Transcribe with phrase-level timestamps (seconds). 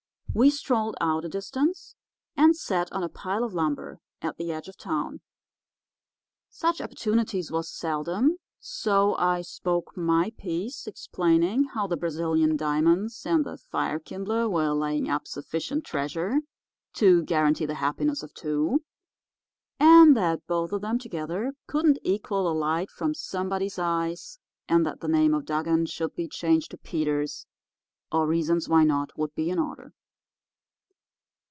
[0.33, 1.93] We strolled out a distance
[2.37, 5.19] and sat on a pile of lumber at the edge of town.
[6.47, 13.43] Such opportunities was seldom, so I spoke my piece, explaining how the Brazilian diamonds and
[13.45, 16.39] the fire kindler were laying up sufficient treasure
[16.93, 18.85] to guarantee the happiness of two,
[19.81, 24.39] and that both of 'em together couldn't equal the light from somebody's eyes,
[24.69, 27.47] and that the name of Dugan should be changed to Peters,
[28.13, 29.91] or reasons why not would be in order.